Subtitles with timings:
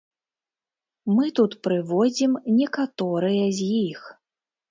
[1.17, 4.01] Мы тут прыводзім некаторыя з іх.